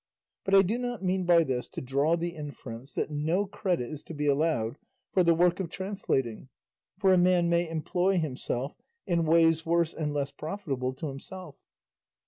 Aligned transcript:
But 0.45 0.55
I 0.55 0.63
do 0.63 0.79
not 0.79 1.03
mean 1.03 1.25
by 1.25 1.43
this 1.43 1.67
to 1.69 1.79
draw 1.79 2.15
the 2.15 2.29
inference 2.31 2.95
that 2.95 3.11
no 3.11 3.45
credit 3.45 3.91
is 3.91 4.01
to 4.05 4.15
be 4.15 4.25
allowed 4.25 4.79
for 5.11 5.23
the 5.23 5.35
work 5.35 5.59
of 5.59 5.69
translating, 5.69 6.49
for 6.97 7.13
a 7.13 7.19
man 7.19 7.49
may 7.51 7.69
employ 7.69 8.17
himself 8.17 8.75
in 9.05 9.25
ways 9.27 9.63
worse 9.63 9.93
and 9.93 10.11
less 10.11 10.31
profitable 10.31 10.93
to 10.95 11.05
himself. 11.07 11.55